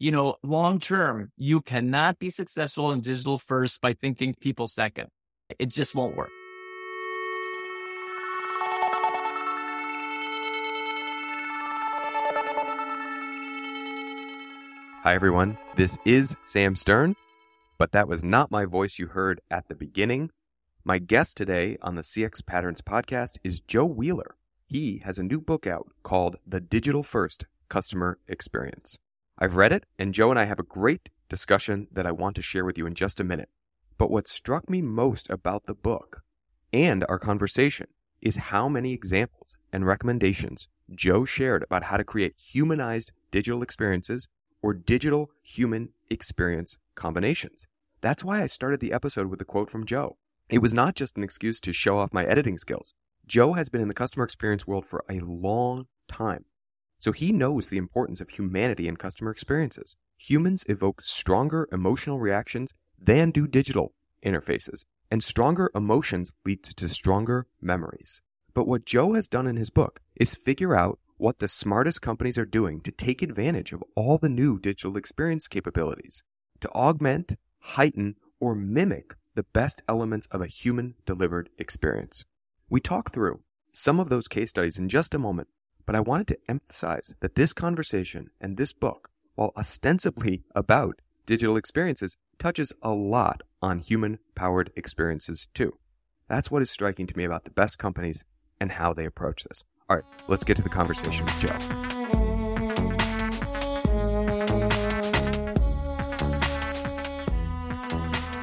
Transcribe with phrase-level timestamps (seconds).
[0.00, 5.08] you know, long term, you cannot be successful in digital first by thinking people second.
[5.58, 6.30] It just won't work.
[15.02, 15.58] Hi, everyone.
[15.76, 17.14] This is Sam Stern,
[17.78, 20.30] but that was not my voice you heard at the beginning.
[20.82, 24.36] My guest today on the CX Patterns podcast is Joe Wheeler.
[24.66, 28.98] He has a new book out called The Digital First Customer Experience.
[29.40, 32.42] I've read it, and Joe and I have a great discussion that I want to
[32.42, 33.48] share with you in just a minute.
[33.96, 36.22] But what struck me most about the book
[36.72, 37.86] and our conversation
[38.20, 44.28] is how many examples and recommendations Joe shared about how to create humanized digital experiences
[44.60, 47.66] or digital human experience combinations.
[48.02, 50.18] That's why I started the episode with the quote from Joe.
[50.50, 52.92] It was not just an excuse to show off my editing skills.
[53.26, 56.44] Joe has been in the customer experience world for a long time.
[57.00, 59.96] So he knows the importance of humanity in customer experiences.
[60.18, 67.46] Humans evoke stronger emotional reactions than do digital interfaces, and stronger emotions lead to stronger
[67.58, 68.20] memories.
[68.52, 72.38] But what Joe has done in his book is figure out what the smartest companies
[72.38, 76.22] are doing to take advantage of all the new digital experience capabilities
[76.60, 82.26] to augment, heighten, or mimic the best elements of a human delivered experience.
[82.68, 83.40] We talk through
[83.72, 85.48] some of those case studies in just a moment,
[85.90, 91.56] but I wanted to emphasize that this conversation and this book, while ostensibly about digital
[91.56, 95.76] experiences, touches a lot on human powered experiences too.
[96.28, 98.24] That's what is striking to me about the best companies
[98.60, 99.64] and how they approach this.
[99.88, 101.58] All right, let's get to the conversation with Joe.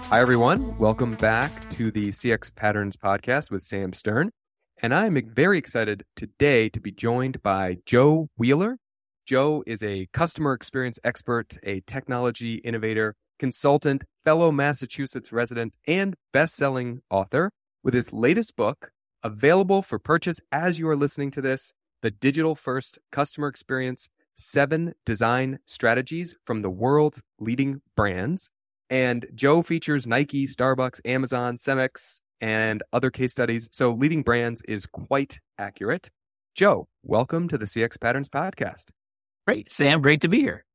[0.09, 0.77] Hi, everyone.
[0.77, 4.31] Welcome back to the CX Patterns podcast with Sam Stern.
[4.79, 8.77] And I'm very excited today to be joined by Joe Wheeler.
[9.25, 16.55] Joe is a customer experience expert, a technology innovator, consultant, fellow Massachusetts resident, and best
[16.55, 17.49] selling author.
[17.83, 18.91] With his latest book,
[19.23, 21.73] available for purchase as you are listening to this,
[22.03, 28.51] the Digital First Customer Experience Seven Design Strategies from the World's Leading Brands.
[28.91, 33.69] And Joe features Nike, Starbucks, Amazon, Cemex, and other case studies.
[33.71, 36.09] So leading brands is quite accurate.
[36.55, 38.91] Joe, welcome to the CX Patterns podcast.
[39.45, 40.01] Great, Sam.
[40.01, 40.65] Great to be here.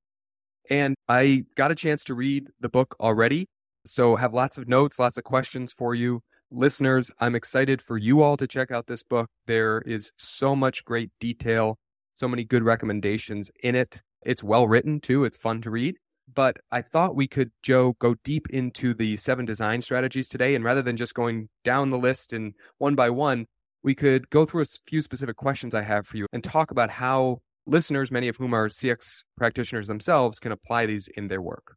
[0.71, 3.47] And I got a chance to read the book already.
[3.85, 6.21] So have lots of notes, lots of questions for you.
[6.51, 9.29] Listeners, I'm excited for you all to check out this book.
[9.47, 11.79] There is so much great detail,
[12.15, 14.03] so many good recommendations in it.
[14.25, 15.25] It's well written too.
[15.25, 15.97] It's fun to read.
[16.33, 20.55] But I thought we could, Joe, go deep into the seven design strategies today.
[20.55, 23.47] And rather than just going down the list and one by one,
[23.83, 26.91] we could go through a few specific questions I have for you and talk about
[26.91, 31.77] how listeners, many of whom are CX practitioners themselves, can apply these in their work.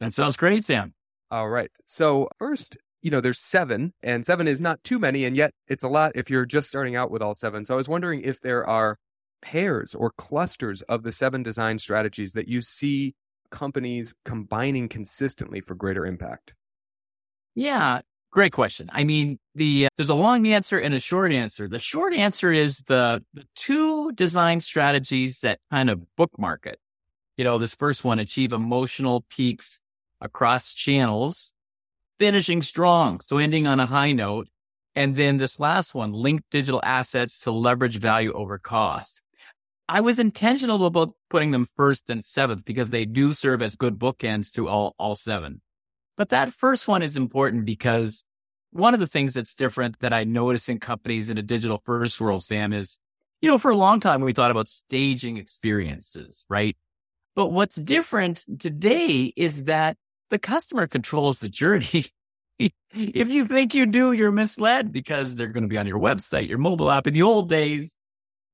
[0.00, 0.94] That sounds great, Sam.
[1.30, 1.70] All right.
[1.86, 5.82] So, first, you know, there's seven, and seven is not too many, and yet it's
[5.82, 7.64] a lot if you're just starting out with all seven.
[7.64, 8.98] So, I was wondering if there are
[9.42, 13.14] pairs or clusters of the seven design strategies that you see
[13.50, 16.54] companies combining consistently for greater impact?
[17.54, 18.00] Yeah,
[18.30, 18.88] great question.
[18.92, 21.68] I mean, the uh, there's a long answer and a short answer.
[21.68, 26.78] The short answer is the the two design strategies that kind of bookmark it.
[27.36, 29.80] You know, this first one achieve emotional peaks
[30.20, 31.52] across channels,
[32.18, 34.48] finishing strong, so ending on a high note.
[34.94, 39.22] And then this last one, link digital assets to leverage value over cost.
[39.88, 43.98] I was intentional about putting them first and seventh because they do serve as good
[43.98, 45.62] bookends to all, all seven.
[46.18, 48.22] But that first one is important because
[48.70, 52.20] one of the things that's different that I notice in companies in a digital first
[52.20, 52.98] world, Sam, is,
[53.40, 56.76] you know, for a long time we thought about staging experiences, right?
[57.34, 59.96] But what's different today is that
[60.28, 62.04] the customer controls the journey.
[62.58, 66.48] if you think you do, you're misled because they're going to be on your website,
[66.48, 67.06] your mobile app.
[67.06, 67.96] In the old days,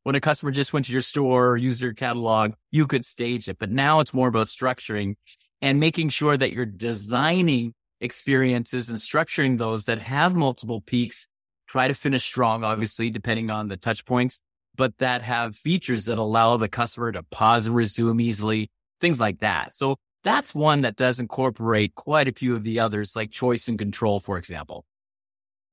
[0.04, 3.48] when a customer just went to your store or used your catalog, you could stage
[3.48, 3.58] it.
[3.58, 5.16] But now it's more about structuring
[5.60, 11.26] and making sure that you're designing experiences and structuring those that have multiple peaks.
[11.66, 14.42] Try to finish strong, obviously, depending on the touch points,
[14.76, 19.40] but that have features that allow the customer to pause and resume easily, things like
[19.40, 19.74] that.
[19.74, 23.78] So that's one that does incorporate quite a few of the others, like choice and
[23.78, 24.84] control, for example.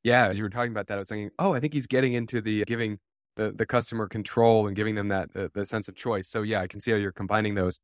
[0.03, 2.13] Yeah, as you were talking about that, I was thinking, oh, I think he's getting
[2.13, 2.97] into the giving
[3.35, 6.27] the the customer control and giving them that uh, the sense of choice.
[6.29, 7.79] So yeah, I can see how you're combining those.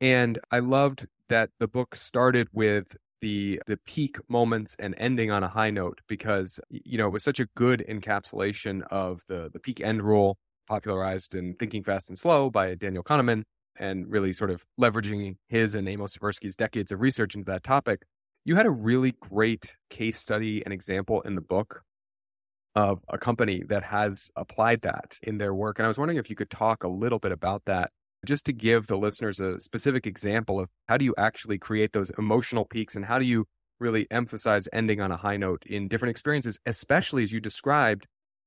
[0.00, 5.42] And I loved that the book started with the the peak moments and ending on
[5.42, 9.58] a high note because you know it was such a good encapsulation of the the
[9.60, 10.36] peak end rule
[10.68, 13.42] popularized in Thinking Fast and Slow by Daniel Kahneman.
[13.78, 18.02] and really sort of leveraging his and Amos Tversky's decades of research into that topic,
[18.44, 21.82] you had a really great case study and example in the book
[22.76, 25.78] of a company that has applied that in their work.
[25.78, 27.90] And I was wondering if you could talk a little bit about that,
[28.26, 32.10] just to give the listeners a specific example of how do you actually create those
[32.18, 33.46] emotional peaks and how do you
[33.80, 38.06] really emphasize ending on a high note in different experiences, especially as you described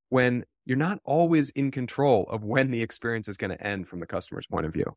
[0.10, 4.00] when you're not always in control of when the experience is going to end from
[4.00, 4.96] the customer's point of view.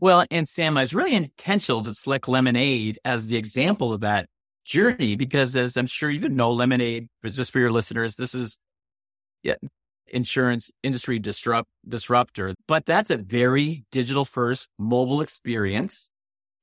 [0.00, 4.28] Well, and Sam, I was really intentional to select Lemonade as the example of that
[4.68, 8.60] journey because, as I'm sure you know, Lemonade, but just for your listeners, this is
[9.42, 9.54] yeah,
[10.08, 16.10] insurance industry disrupt disruptor, but that's a very digital first mobile experience.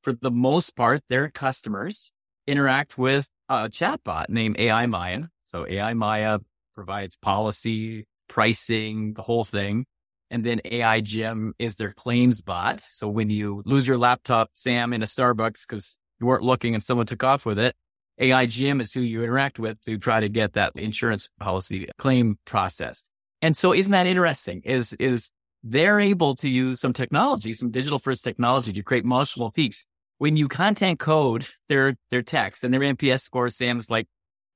[0.03, 2.13] For the most part, their customers
[2.45, 5.23] interact with a chatbot named AI Maya.
[5.43, 6.39] So AI Maya
[6.75, 9.85] provides policy, pricing, the whole thing.
[10.29, 12.81] And then AI Jim is their claims bot.
[12.81, 16.83] So when you lose your laptop, Sam, in a Starbucks because you weren't looking and
[16.83, 17.75] someone took off with it,
[18.19, 22.37] AI Jim is who you interact with to try to get that insurance policy claim
[22.45, 23.09] processed.
[23.41, 24.61] And so isn't that interesting?
[24.63, 25.31] Is, is
[25.63, 29.85] they're able to use some technology, some digital first technology to create multiple peaks.
[30.17, 34.07] When you content code their, their text and their NPS score, Sam is like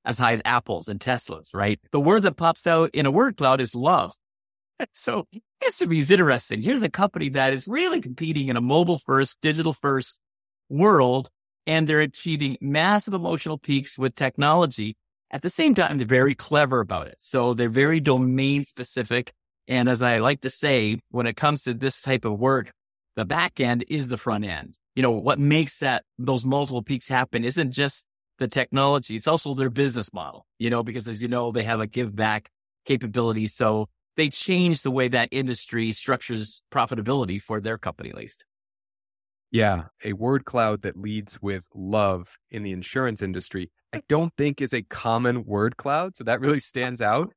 [0.04, 1.78] as high as Apple's and Tesla's, right?
[1.92, 4.12] The word that pops out in a word cloud is love.
[4.94, 5.26] So
[5.60, 6.62] this to me is interesting.
[6.62, 10.18] Here's a company that is really competing in a mobile first, digital first
[10.70, 11.28] world,
[11.66, 14.96] and they're achieving massive emotional peaks with technology.
[15.30, 17.16] At the same time, they're very clever about it.
[17.18, 19.32] So they're very domain specific.
[19.68, 22.72] And as I like to say, when it comes to this type of work,
[23.16, 24.78] the back end is the front end.
[24.96, 28.06] You know, what makes that those multiple peaks happen isn't just
[28.38, 29.14] the technology.
[29.14, 32.16] It's also their business model, you know, because as you know, they have a give
[32.16, 32.48] back
[32.84, 33.46] capability.
[33.46, 38.44] So they change the way that industry structures profitability for their company, at least.
[39.52, 44.02] Yeah, a word cloud that leads with love in the insurance industry, I mm.
[44.08, 46.16] don't think is a common word cloud.
[46.16, 46.60] So that really uh.
[46.60, 47.32] stands out.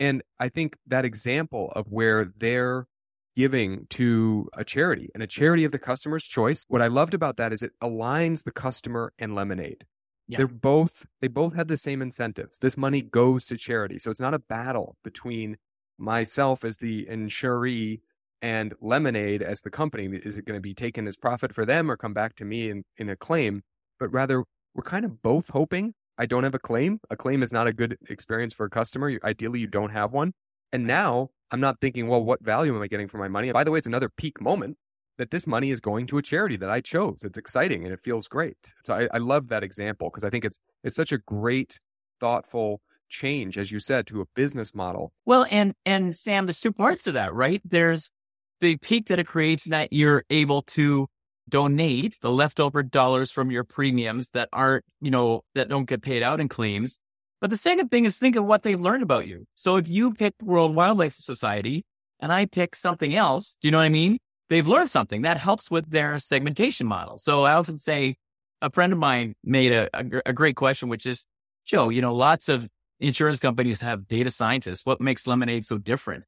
[0.00, 2.86] And I think that example of where they're
[3.34, 5.30] giving to a charity and a mm.
[5.30, 9.12] charity of the customer's choice, what I loved about that is it aligns the customer
[9.18, 9.84] and Lemonade.
[10.28, 10.38] Yeah.
[10.38, 12.58] They're both they both had the same incentives.
[12.58, 13.98] This money goes to charity.
[13.98, 15.56] So it's not a battle between
[15.98, 18.00] myself as the insuree
[18.42, 20.06] and Lemonade as the company.
[20.06, 22.70] Is it going to be taken as profit for them or come back to me
[22.70, 23.62] in, in a claim?
[23.98, 24.44] But rather,
[24.74, 27.00] we're kind of both hoping I don't have a claim.
[27.10, 29.18] A claim is not a good experience for a customer.
[29.22, 30.32] Ideally, you don't have one.
[30.72, 33.48] And now I'm not thinking, well, what value am I getting for my money?
[33.48, 34.76] And by the way, it's another peak moment
[35.16, 37.22] that this money is going to a charity that I chose.
[37.22, 38.56] It's exciting and it feels great.
[38.84, 41.78] So I, I love that example because I think it's it's such a great,
[42.20, 45.12] thoughtful change, as you said, to a business model.
[45.24, 47.60] Well, and and Sam, there's two parts to that, right?
[47.64, 48.10] There's
[48.60, 51.08] the peak that it creates that you're able to
[51.48, 56.22] donate the leftover dollars from your premiums that aren't, you know, that don't get paid
[56.22, 56.98] out in claims.
[57.40, 59.46] But the second thing is think of what they've learned about you.
[59.54, 61.84] So if you pick World Wildlife Society
[62.20, 64.18] and I pick something else, do you know what I mean?
[64.48, 67.18] they've learned something that helps with their segmentation model.
[67.18, 68.16] So I often say
[68.60, 71.24] a friend of mine made a, a, a great question, which is,
[71.64, 72.68] Joe, you know, lots of
[73.00, 74.84] insurance companies have data scientists.
[74.84, 76.24] What makes Lemonade so different?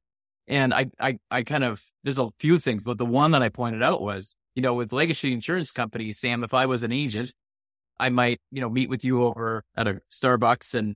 [0.47, 3.49] And I, I, I kind of, there's a few things, but the one that I
[3.49, 7.33] pointed out was, you know, with legacy insurance companies, Sam, if I was an agent,
[7.99, 10.95] I might, you know, meet with you over at a Starbucks and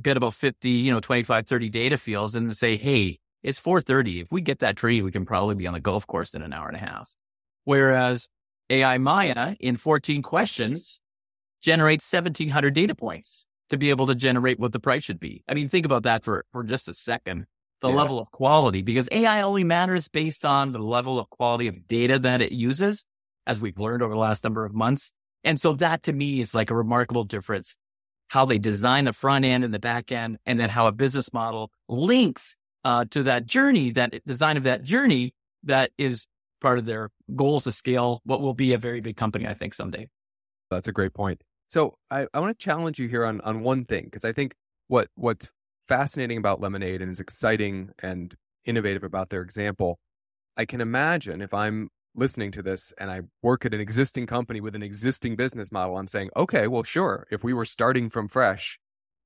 [0.00, 4.22] get about 50, you know, 25, 30 data fields and say, Hey, it's 4.30.
[4.22, 6.52] If we get that tree, we can probably be on the golf course in an
[6.52, 7.14] hour and a half.
[7.64, 8.28] Whereas
[8.70, 11.00] AI Maya in 14 questions
[11.62, 15.42] generates 1700 data points to be able to generate what the price should be.
[15.48, 17.46] I mean, think about that for, for just a second.
[17.84, 17.96] The yeah.
[17.96, 22.18] level of quality, because AI only matters based on the level of quality of data
[22.18, 23.04] that it uses,
[23.46, 25.12] as we've learned over the last number of months.
[25.44, 27.76] And so that to me is like a remarkable difference.
[28.28, 31.30] How they design the front end and the back end, and then how a business
[31.34, 36.26] model links uh, to that journey, that design of that journey that is
[36.62, 39.74] part of their goal to scale what will be a very big company, I think,
[39.74, 40.08] someday.
[40.70, 41.42] That's a great point.
[41.66, 44.54] So I, I want to challenge you here on, on one thing, because I think
[44.88, 45.52] what what's
[45.86, 49.98] fascinating about Lemonade and is exciting and innovative about their example,
[50.56, 54.60] I can imagine if I'm listening to this and I work at an existing company
[54.60, 58.28] with an existing business model, I'm saying, okay, well, sure, if we were starting from
[58.28, 58.78] fresh,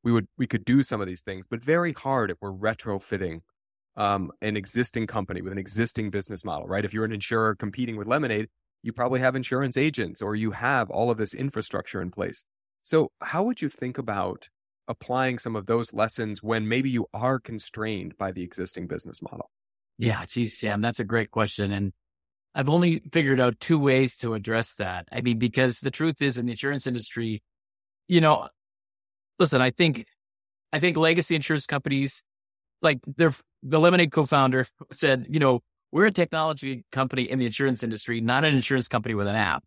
[0.04, 3.40] we would we could do some of these things, but very hard if we're retrofitting
[3.96, 6.84] um, an existing company with an existing business model, right?
[6.84, 8.46] If you're an insurer competing with Lemonade,
[8.82, 12.44] you probably have insurance agents or you have all of this infrastructure in place.
[12.82, 14.48] So, how would you think about
[14.88, 19.50] applying some of those lessons when maybe you are constrained by the existing business model?
[19.98, 21.72] Yeah, geez, Sam, that's a great question.
[21.72, 21.92] And
[22.54, 25.08] I've only figured out two ways to address that.
[25.12, 27.42] I mean, because the truth is in the insurance industry,
[28.08, 28.48] you know,
[29.38, 30.06] listen, I think,
[30.72, 32.24] I think legacy insurance companies,
[32.82, 35.60] like their, the Lemonade co-founder said, you know,
[35.92, 39.62] we're a technology company in the insurance industry, not an insurance company with an app.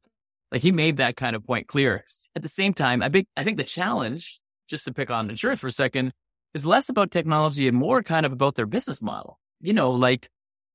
[0.51, 2.03] Like he made that kind of point clear.
[2.35, 4.40] At the same time, I think, I think the challenge,
[4.71, 6.11] just to pick on insurance for a second,
[6.55, 9.37] is less about technology and more kind of about their business model.
[9.59, 10.27] You know, like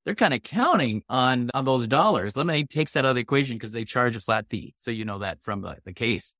[0.04, 2.36] they're kind of counting on, on those dollars.
[2.36, 4.74] Lemonade takes that out of the equation because they charge a flat fee.
[4.76, 6.36] So you know that from the, the case.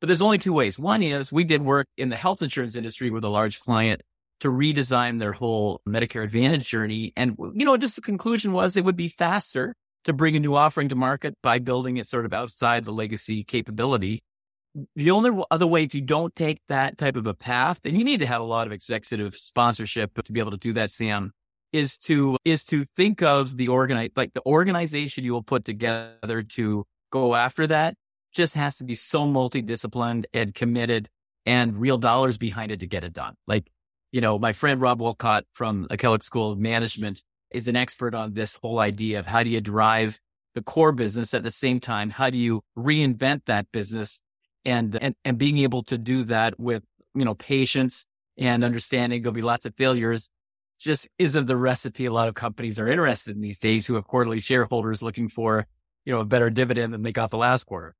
[0.00, 0.78] But there's only two ways.
[0.78, 4.02] One is we did work in the health insurance industry with a large client
[4.40, 7.14] to redesign their whole Medicare Advantage journey.
[7.16, 10.54] And, you know, just the conclusion was it would be faster to bring a new
[10.54, 14.22] offering to market by building it sort of outside the legacy capability.
[14.94, 18.04] The only other way, if you don't take that type of a path, and you
[18.04, 21.32] need to have a lot of executive sponsorship to be able to do that, Sam,
[21.72, 26.42] is to, is to think of the organize, like the organization you will put together
[26.42, 27.94] to go after that
[28.34, 31.08] just has to be so multidisciplined and committed
[31.46, 33.34] and real dollars behind it to get it done.
[33.46, 33.70] Like
[34.12, 38.14] you know, my friend Rob Wolcott from the Kellogg School of Management is an expert
[38.14, 40.18] on this whole idea of how do you drive
[40.54, 42.10] the core business at the same time?
[42.10, 44.20] How do you reinvent that business
[44.66, 46.82] and, and, and being able to do that with,
[47.14, 48.04] you know, patience
[48.36, 50.28] and understanding there'll be lots of failures
[50.78, 54.04] just isn't the recipe a lot of companies are interested in these days who have
[54.04, 55.66] quarterly shareholders looking for,
[56.04, 57.94] you know, a better dividend than they got the last quarter.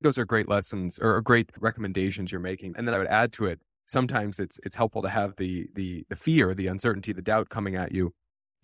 [0.00, 2.74] Those are great lessons or great recommendations you're making.
[2.76, 6.04] And then I would add to it, sometimes it's it's helpful to have the the
[6.08, 8.12] the fear, the uncertainty, the doubt coming at you.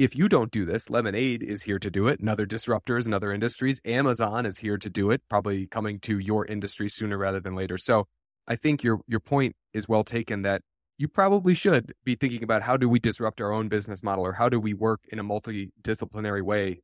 [0.03, 3.15] If you don't do this, Lemonade is here to do it, and other disruptors and
[3.15, 3.81] other industries.
[3.85, 7.79] Amazon is here to do it, probably coming to your industry sooner rather than later.
[7.79, 8.09] So
[8.49, 10.63] I think your your point is well taken that
[10.99, 14.33] you probably should be thinking about how do we disrupt our own business model or
[14.33, 16.81] how do we work in a multidisciplinary way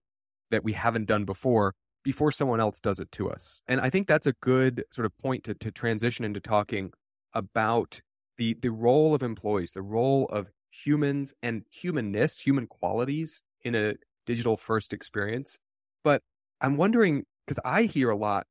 [0.52, 3.62] that we haven't done before before someone else does it to us.
[3.66, 6.92] And I think that's a good sort of point to, to transition into talking
[7.34, 8.00] about
[8.38, 13.94] the the role of employees, the role of humans and humanness, human qualities in a
[14.26, 15.58] digital first experience.
[16.04, 16.22] But
[16.60, 18.46] I'm wondering because I hear a lot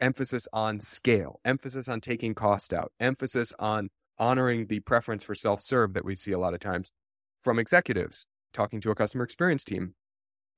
[0.00, 5.94] emphasis on scale, emphasis on taking cost out, emphasis on honoring the preference for self-serve
[5.94, 6.90] that we see a lot of times
[7.40, 9.94] from executives talking to a customer experience team.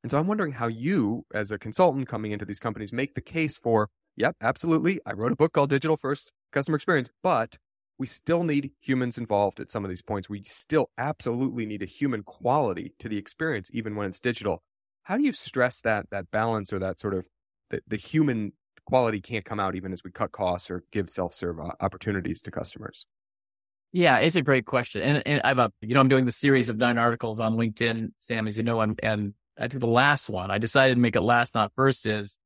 [0.03, 3.21] And so I'm wondering how you, as a consultant coming into these companies, make the
[3.21, 5.01] case for, yep, absolutely.
[5.05, 7.59] I wrote a book called Digital First Customer Experience, but
[7.99, 10.29] we still need humans involved at some of these points.
[10.29, 14.63] We still absolutely need a human quality to the experience, even when it's digital.
[15.03, 17.27] How do you stress that that balance or that sort of
[17.71, 18.53] the, the human
[18.87, 23.07] quality can't come out even as we cut costs or give self-serve opportunities to customers?
[23.93, 25.03] Yeah, it's a great question.
[25.03, 28.13] And, and I've, uh, you know, I'm doing the series of nine articles on LinkedIn,
[28.19, 31.17] Sam, as you know, and, and I think the last one, I decided to make
[31.17, 32.39] it last, not first is,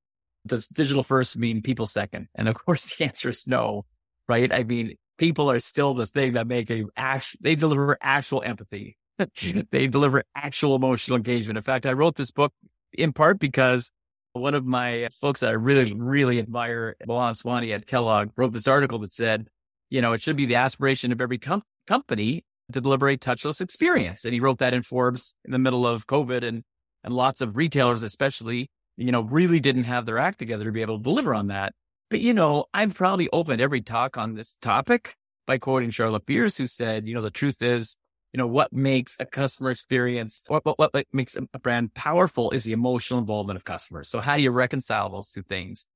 [0.47, 2.28] does digital first mean people second?
[2.35, 3.85] And of course the answer is no,
[4.28, 4.52] right?
[4.52, 8.97] I mean, people are still the thing that make a act, they deliver actual empathy.
[9.21, 9.61] Mm-hmm.
[9.71, 11.57] they deliver actual emotional engagement.
[11.57, 12.52] In fact, I wrote this book
[12.92, 13.90] in part because
[14.33, 18.69] one of my folks that I really, really admire, Mohan Sawhney at Kellogg, wrote this
[18.69, 19.49] article that said,
[19.90, 23.61] you know, it should be the aspiration of every com- company to deliver a touchless
[23.61, 24.25] experience.
[24.25, 26.62] And he wrote that in Forbes in the middle of COVID and,
[27.04, 30.81] and lots of retailers, especially, you know, really didn't have their act together to be
[30.81, 31.75] able to deliver on that.
[32.12, 35.16] But, you know, I've probably opened every talk on this topic
[35.47, 37.97] by quoting Charlotte Beers, who said, you know, the truth is,
[38.35, 42.64] you know, what makes a customer experience, what, what, what makes a brand powerful is
[42.64, 44.11] the emotional involvement of customers.
[44.11, 45.87] So how do you reconcile those two things?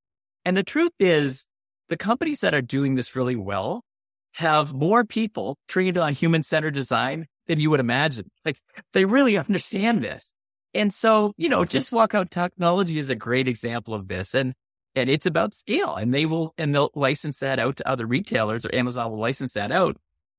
[0.47, 1.49] And the truth is
[1.91, 3.83] the companies that are doing this really well
[4.37, 8.31] have more people trained on human centered design than you would imagine.
[8.43, 8.57] Like
[8.95, 10.33] they really understand this.
[10.73, 14.35] And so, you know, just walkout technology is a great example of this.
[14.35, 14.55] And
[14.97, 18.67] and it's about scale and they will, and they'll license that out to other retailers
[18.67, 19.97] or Amazon will license that out.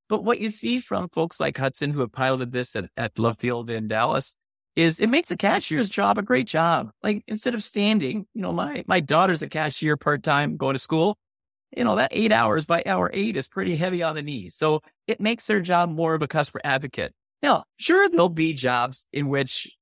[0.09, 3.37] But what you see from folks like Hudson who have piloted this at, at Love
[3.39, 4.35] Field in Dallas
[4.75, 6.91] is it makes the cashier's job a great job.
[7.03, 10.79] Like instead of standing, you know, my, my daughter's a cashier part time going to
[10.79, 11.17] school.
[11.75, 14.55] You know, that eight hours by hour eight is pretty heavy on the knees.
[14.55, 17.13] So it makes their job more of a customer advocate.
[17.43, 19.76] Now, sure, there'll be jobs in which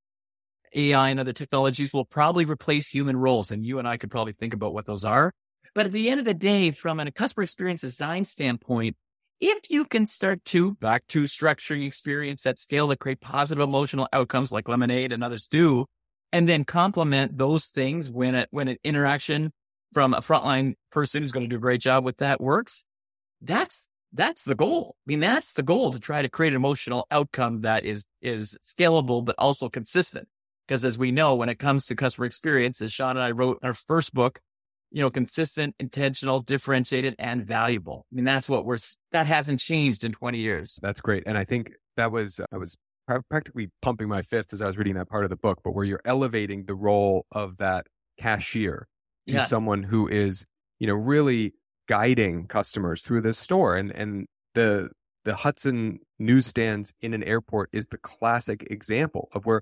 [0.76, 3.52] AI and other technologies will probably replace human roles.
[3.52, 5.32] And you and I could probably think about what those are.
[5.74, 8.96] But at the end of the day, from a customer experience design standpoint,
[9.42, 14.08] if you can start to back to structuring experience at scale to create positive emotional
[14.14, 15.86] outcomes like Lemonade and others do,
[16.32, 19.52] and then complement those things when it, when an interaction
[19.94, 22.86] from a frontline person who's going to do a great job with that works,
[23.42, 24.96] that's that's the goal.
[25.00, 28.58] I mean, that's the goal to try to create an emotional outcome that is is
[28.66, 30.28] scalable but also consistent.
[30.68, 33.60] Because as we know, when it comes to customer experience, as Shaun and I wrote
[33.62, 34.40] our first book,
[34.92, 38.06] you know, consistent, intentional, differentiated, and valuable.
[38.12, 38.78] I mean, that's what we're,
[39.12, 40.80] that hasn't changed in 20 years.
[40.82, 41.24] That's great.
[41.26, 42.78] And I think that was, I was
[43.30, 45.86] practically pumping my fist as I was reading that part of the book, but where
[45.86, 48.88] you're elevating the role of that cashier
[49.28, 49.50] to yes.
[49.50, 50.46] someone who is,
[50.80, 51.54] you know, really
[51.88, 53.76] guiding customers through this store.
[53.76, 54.90] And, and the,
[55.24, 59.62] the Hudson newsstands in an airport is the classic example of where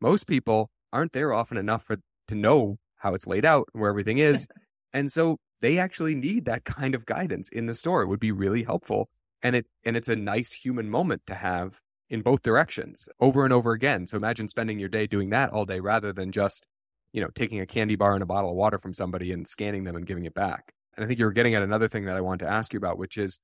[0.00, 1.96] most people aren't there often enough for
[2.28, 4.46] to know how it's laid out and where everything is.
[4.92, 8.02] and so they actually need that kind of guidance in the store.
[8.02, 9.08] It would be really helpful.
[9.42, 11.80] And it and it's a nice human moment to have
[12.10, 14.06] in both directions over and over again.
[14.06, 16.66] So imagine spending your day doing that all day rather than just,
[17.12, 19.84] you know, taking a candy bar and a bottle of water from somebody and scanning
[19.84, 20.72] them and giving it back.
[20.96, 22.98] And I think you're getting at another thing that I wanted to ask you about,
[22.98, 23.38] which is,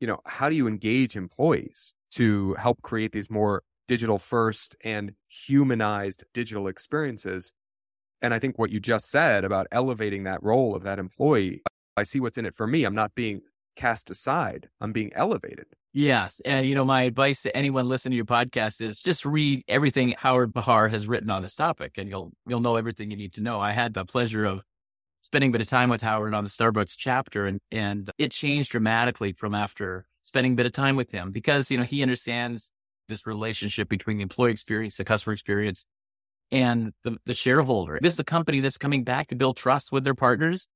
[0.00, 5.12] you know, how do you engage employees to help create these more digital first and
[5.26, 7.52] humanized digital experiences.
[8.22, 11.62] And I think what you just said about elevating that role of that employee,
[11.96, 12.84] I see what's in it for me.
[12.84, 13.40] I'm not being
[13.74, 15.66] cast aside, I'm being elevated.
[15.94, 16.40] Yes.
[16.44, 20.14] And, you know, my advice to anyone listening to your podcast is just read everything
[20.18, 23.40] Howard Behar has written on this topic and you'll, you'll know everything you need to
[23.40, 23.58] know.
[23.58, 24.60] I had the pleasure of
[25.22, 28.70] spending a bit of time with Howard on the Starbucks chapter and, and it changed
[28.70, 32.70] dramatically from after spending a bit of time with him because, you know, he understands
[33.08, 35.86] this relationship between the employee experience, the customer experience,
[36.50, 37.98] and the, the shareholder.
[38.00, 40.68] This is a company that's coming back to build trust with their partners.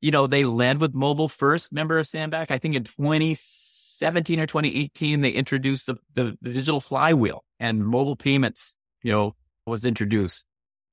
[0.00, 1.72] You know, they led with mobile first.
[1.72, 2.50] Member of Samback?
[2.50, 8.16] I think in 2017 or 2018, they introduced the, the, the digital flywheel and mobile
[8.16, 9.36] payments, you know,
[9.66, 10.44] was introduced.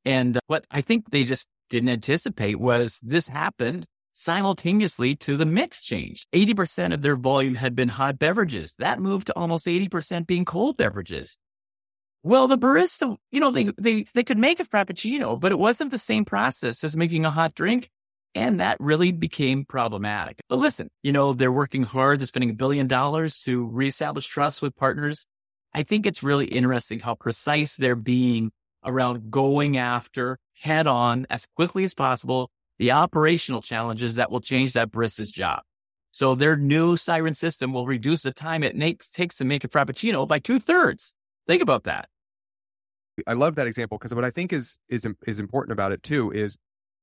[0.06, 3.86] And uh, what I think they just didn't anticipate was this happened
[4.20, 6.28] simultaneously to the mix change.
[6.34, 8.76] 80% of their volume had been hot beverages.
[8.78, 11.38] That moved to almost 80% being cold beverages.
[12.22, 15.92] Well, the barista, you know, they, they, they could make a Frappuccino, but it wasn't
[15.92, 17.90] the same process as making a hot drink.
[18.36, 20.42] And that really became problematic.
[20.50, 22.20] But listen, you know, they're working hard.
[22.20, 25.26] They're spending a billion dollars to reestablish trust with partners.
[25.74, 28.52] I think it's really interesting how precise they're being
[28.84, 34.74] around going after head on as quickly as possible the operational challenges that will change
[34.74, 35.62] that barista's job.
[36.12, 39.68] So their new siren system will reduce the time it makes, takes to make a
[39.68, 41.14] Frappuccino by two thirds.
[41.46, 42.10] Think about that.
[43.28, 46.32] I love that example because what I think is, is, is important about it too
[46.32, 46.58] is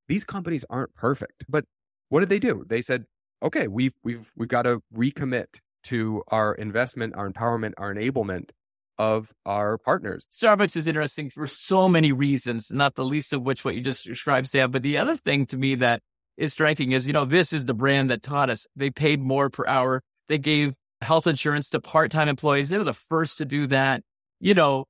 [0.08, 1.64] these companies aren't perfect, but
[2.08, 2.64] what did they do?
[2.66, 3.04] They said,
[3.42, 8.50] okay, we've, we've, we've got to recommit to our investment, our empowerment, our enablement
[8.98, 10.26] of our partners.
[10.30, 14.04] Starbucks is interesting for so many reasons, not the least of which what you just
[14.04, 14.70] described, Sam.
[14.70, 16.02] But the other thing to me that
[16.36, 19.50] is striking is, you know, this is the brand that taught us they paid more
[19.50, 20.02] per hour.
[20.28, 22.68] They gave health insurance to part-time employees.
[22.68, 24.02] They were the first to do that,
[24.40, 24.86] you know.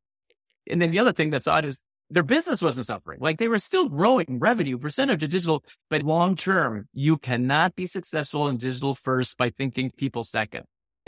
[0.69, 3.19] And then the other thing that's odd is their business wasn't suffering.
[3.21, 7.87] Like they were still growing revenue percentage of digital, but long term, you cannot be
[7.87, 10.65] successful in digital first by thinking people second.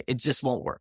[0.07, 0.81] It just won't work.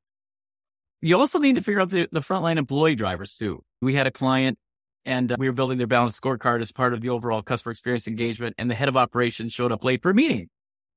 [1.01, 3.63] You also need to figure out the, the frontline employee drivers too.
[3.81, 4.57] We had a client
[5.05, 8.07] and uh, we were building their balance scorecard as part of the overall customer experience
[8.07, 8.55] engagement.
[8.57, 10.49] And the head of operations showed up late for a meeting.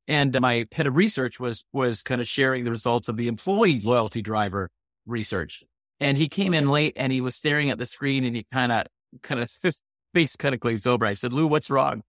[0.08, 3.28] And uh, my head of research was, was kind of sharing the results of the
[3.28, 4.70] employee loyalty driver
[5.06, 5.62] research.
[6.00, 8.72] And he came in late and he was staring at the screen and he kind
[8.72, 8.86] of,
[9.22, 9.50] kind of
[10.14, 11.04] face kind of glazed over.
[11.04, 12.02] I said, Lou, what's wrong?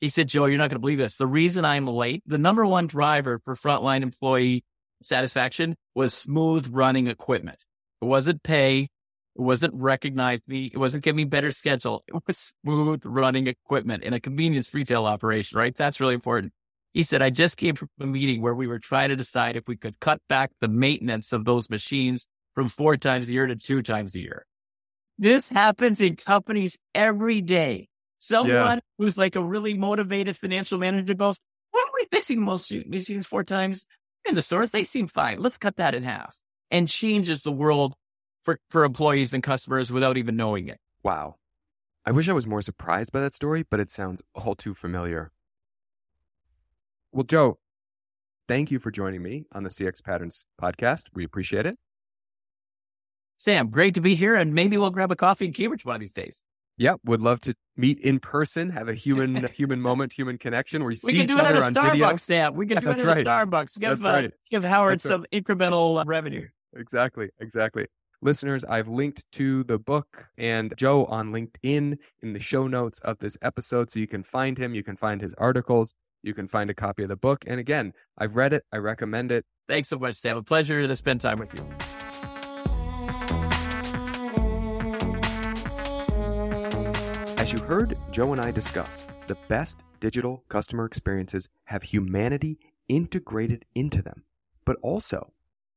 [0.00, 1.18] He said, Joe, you're not going to believe this.
[1.18, 4.64] The reason I'm late, the number one driver for frontline employee
[5.02, 7.64] satisfaction was smooth running equipment.
[8.00, 8.88] It wasn't pay.
[9.36, 10.70] It wasn't recognize me.
[10.72, 12.04] It wasn't give me better schedule.
[12.06, 15.76] It was smooth running equipment in a convenience retail operation, right?
[15.76, 16.52] That's really important.
[16.92, 19.66] He said, I just came from a meeting where we were trying to decide if
[19.66, 23.56] we could cut back the maintenance of those machines from four times a year to
[23.56, 24.46] two times a year.
[25.18, 27.88] This happens in companies every day.
[28.18, 28.80] Someone yeah.
[28.98, 31.36] who's like a really motivated financial manager goes,
[31.72, 33.86] why are we fixing most machines four times
[34.26, 35.40] in the stores, they seem fine.
[35.40, 37.94] Let's cut that in half and changes the world
[38.42, 40.78] for, for employees and customers without even knowing it.
[41.02, 41.36] Wow.
[42.06, 45.32] I wish I was more surprised by that story, but it sounds all too familiar.
[47.12, 47.58] Well, Joe,
[48.48, 51.08] thank you for joining me on the CX Patterns podcast.
[51.14, 51.78] We appreciate it.
[53.36, 56.00] Sam, great to be here, and maybe we'll grab a coffee in Cambridge one of
[56.00, 56.44] these days.
[56.76, 60.90] Yep, would love to meet in person, have a human human moment, human connection where
[60.90, 62.16] you we see each other on Starbucks, video.
[62.16, 62.54] Sam.
[62.54, 63.24] We can do it at right.
[63.24, 63.78] Starbucks.
[63.78, 64.32] Give, That's uh, right.
[64.50, 65.44] give Howard That's some right.
[65.44, 66.48] incremental uh, revenue.
[66.76, 67.86] Exactly, exactly.
[68.22, 73.18] Listeners, I've linked to the book and Joe on LinkedIn in the show notes of
[73.18, 74.74] this episode, so you can find him.
[74.74, 75.94] You can find his articles.
[76.22, 77.44] You can find a copy of the book.
[77.46, 78.64] And again, I've read it.
[78.72, 79.44] I recommend it.
[79.68, 80.38] Thanks so much, Sam.
[80.38, 81.66] A pleasure to spend time with you.
[87.44, 93.66] As you heard Joe and I discuss, the best digital customer experiences have humanity integrated
[93.74, 94.24] into them.
[94.64, 95.34] But also,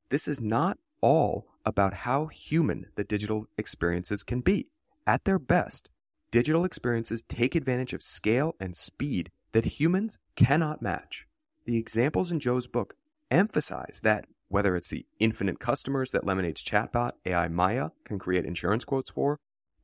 [0.08, 4.72] this is not all about how human the digital experiences can be.
[5.06, 5.90] At their best,
[6.32, 11.28] digital experiences take advantage of scale and speed that humans cannot match.
[11.66, 12.94] The examples in Joe's book
[13.30, 18.86] emphasize that whether it's the infinite customers that Lemonade's chatbot AI Maya can create insurance
[18.86, 19.38] quotes for,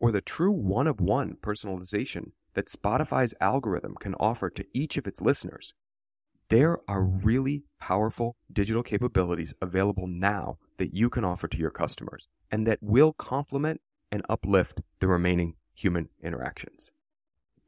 [0.04, 5.08] or the true one of one personalization that Spotify's algorithm can offer to each of
[5.08, 5.74] its listeners,
[6.50, 12.28] there are really powerful digital capabilities available now that you can offer to your customers
[12.52, 13.80] and that will complement
[14.12, 16.92] and uplift the remaining human interactions.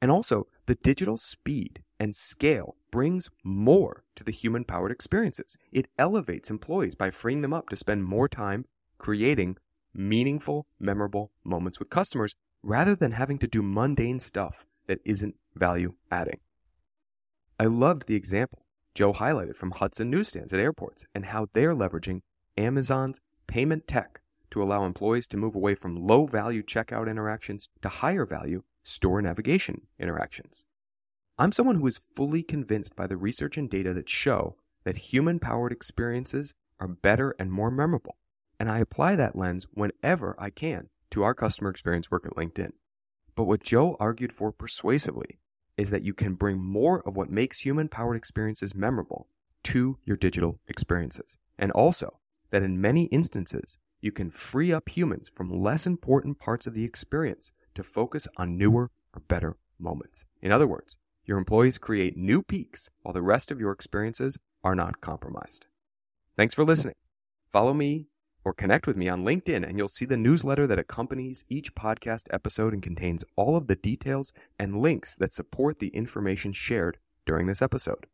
[0.01, 5.57] And also, the digital speed and scale brings more to the human powered experiences.
[5.71, 8.65] It elevates employees by freeing them up to spend more time
[8.97, 9.55] creating
[9.95, 15.93] meaningful, memorable moments with customers rather than having to do mundane stuff that isn't value
[16.11, 16.39] adding.
[17.59, 22.21] I loved the example Joe highlighted from Hudson newsstands at airports and how they're leveraging
[22.57, 27.89] Amazon's payment tech to allow employees to move away from low value checkout interactions to
[27.89, 30.65] higher value store navigation interactions.
[31.37, 34.55] I'm someone who is fully convinced by the research and data that show
[34.85, 38.15] that human powered experiences are better and more memorable.
[38.59, 42.71] And I apply that lens whenever I can to our customer experience work at LinkedIn.
[43.35, 45.39] But what Joe argued for persuasively
[45.77, 49.27] is that you can bring more of what makes human powered experiences memorable
[49.63, 51.37] to your digital experiences.
[51.57, 52.19] And also
[52.51, 56.83] that in many instances, you can free up humans from less important parts of the
[56.83, 60.25] experience to focus on newer or better moments.
[60.41, 64.75] In other words, your employees create new peaks while the rest of your experiences are
[64.75, 65.67] not compromised.
[66.37, 66.95] Thanks for listening.
[67.51, 68.07] Follow me
[68.45, 72.27] or connect with me on LinkedIn, and you'll see the newsletter that accompanies each podcast
[72.31, 77.47] episode and contains all of the details and links that support the information shared during
[77.47, 78.05] this episode.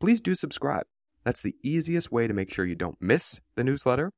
[0.00, 0.86] Please do subscribe.
[1.24, 4.12] That's the easiest way to make sure you don't miss the newsletter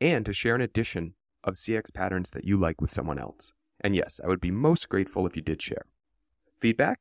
[0.00, 1.14] and to share an edition
[1.44, 3.52] of CX patterns that you like with someone else.
[3.80, 5.86] And yes, I would be most grateful if you did share.
[6.60, 6.98] Feedback?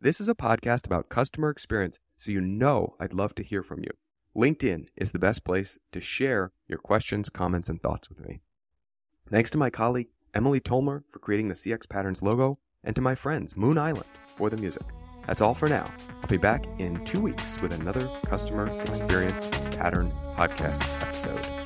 [0.00, 3.80] This is a podcast about customer experience, so you know I'd love to hear from
[3.80, 3.90] you.
[4.36, 8.40] LinkedIn is the best place to share your questions, comments, and thoughts with me.
[9.28, 13.14] Thanks to my colleague Emily Tolmer for creating the CX Patterns logo, and to my
[13.14, 14.84] friends Moon Island for the music.
[15.26, 15.90] That's all for now.
[16.22, 21.59] I'll be back in two weeks with another customer experience pattern podcast episode.